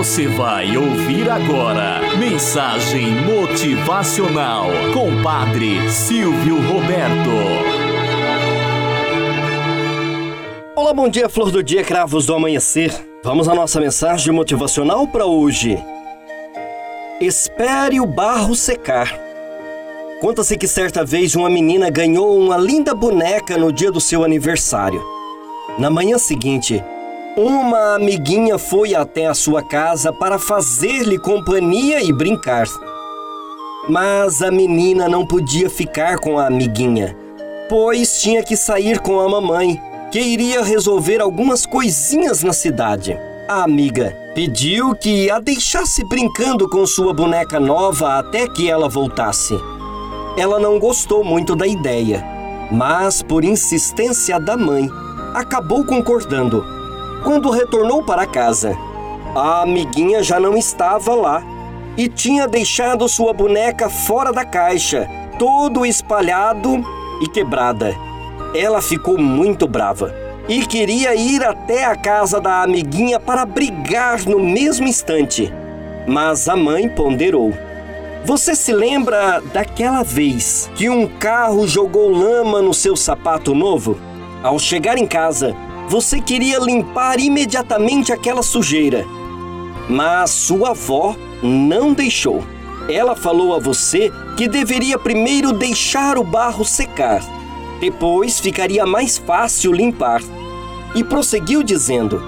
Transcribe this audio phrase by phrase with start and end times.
[0.00, 7.30] Você vai ouvir agora Mensagem Motivacional com Padre Silvio Roberto.
[10.74, 12.90] Olá, bom dia, flor do dia, cravos do amanhecer.
[13.22, 15.78] Vamos à nossa mensagem motivacional para hoje.
[17.20, 19.14] Espere o barro secar.
[20.22, 25.04] Conta-se que certa vez uma menina ganhou uma linda boneca no dia do seu aniversário.
[25.78, 26.82] Na manhã seguinte,
[27.36, 32.66] uma amiguinha foi até a sua casa para fazer-lhe companhia e brincar.
[33.88, 37.16] Mas a menina não podia ficar com a amiguinha,
[37.68, 39.80] pois tinha que sair com a mamãe,
[40.10, 43.16] que iria resolver algumas coisinhas na cidade.
[43.48, 49.54] A amiga pediu que a deixasse brincando com sua boneca nova até que ela voltasse.
[50.36, 52.24] Ela não gostou muito da ideia,
[52.70, 54.90] mas por insistência da mãe,
[55.34, 56.79] acabou concordando.
[57.22, 58.76] Quando retornou para casa,
[59.34, 61.42] a amiguinha já não estava lá
[61.96, 65.08] e tinha deixado sua boneca fora da caixa,
[65.38, 66.82] todo espalhado
[67.20, 67.94] e quebrada.
[68.54, 70.14] Ela ficou muito brava
[70.48, 75.52] e queria ir até a casa da amiguinha para brigar no mesmo instante.
[76.08, 77.52] Mas a mãe ponderou.
[78.24, 83.98] Você se lembra daquela vez que um carro jogou lama no seu sapato novo?
[84.42, 85.54] Ao chegar em casa,
[85.90, 89.04] você queria limpar imediatamente aquela sujeira.
[89.88, 92.44] Mas sua avó não deixou.
[92.88, 97.20] Ela falou a você que deveria primeiro deixar o barro secar.
[97.80, 100.22] Depois ficaria mais fácil limpar.
[100.94, 102.22] E prosseguiu dizendo: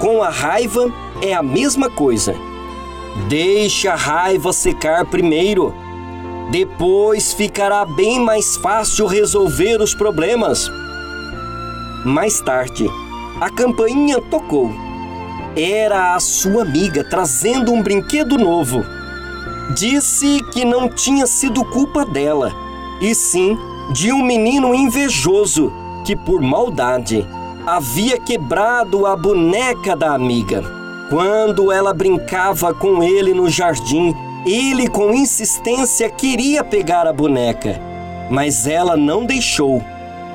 [0.00, 2.34] Com a raiva é a mesma coisa.
[3.28, 5.72] Deixe a raiva secar primeiro.
[6.50, 10.68] Depois ficará bem mais fácil resolver os problemas.
[12.04, 12.86] Mais tarde,
[13.40, 14.70] a campainha tocou.
[15.56, 18.84] Era a sua amiga trazendo um brinquedo novo.
[19.74, 22.52] Disse que não tinha sido culpa dela,
[23.00, 23.58] e sim
[23.92, 25.72] de um menino invejoso
[26.04, 27.26] que, por maldade,
[27.66, 30.62] havia quebrado a boneca da amiga.
[31.10, 34.14] Quando ela brincava com ele no jardim,
[34.46, 37.80] ele com insistência queria pegar a boneca,
[38.30, 39.82] mas ela não deixou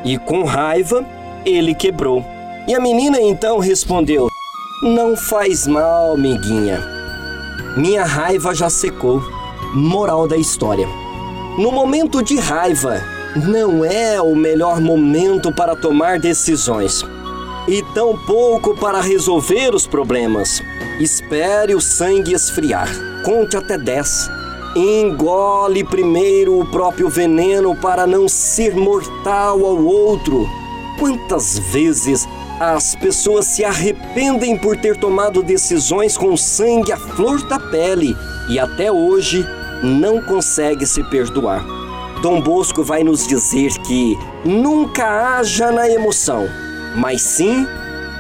[0.04, 1.06] e, com raiva,
[1.46, 2.24] ele quebrou.
[2.68, 4.28] E a menina então respondeu:
[4.84, 6.80] Não faz mal, amiguinha.
[7.78, 9.22] Minha raiva já secou.
[9.74, 10.88] Moral da história:
[11.58, 13.02] No momento de raiva,
[13.36, 17.04] não é o melhor momento para tomar decisões
[17.68, 20.62] e tão pouco para resolver os problemas.
[21.00, 22.90] Espere o sangue esfriar.
[23.24, 24.30] Conte até 10.
[24.76, 30.48] Engole primeiro o próprio veneno para não ser mortal ao outro.
[30.98, 32.28] Quantas vezes
[32.60, 38.16] as pessoas se arrependem por ter tomado decisões com sangue à flor da pele
[38.50, 39.46] e até hoje
[39.84, 41.66] não consegue se perdoar.
[42.22, 44.16] Dom Bosco vai nos dizer que
[44.46, 46.48] nunca haja na emoção,
[46.96, 47.66] mas sim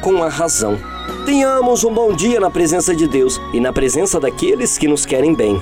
[0.01, 0.79] com a razão.
[1.23, 5.35] Tenhamos um bom dia na presença de Deus e na presença daqueles que nos querem
[5.35, 5.61] bem.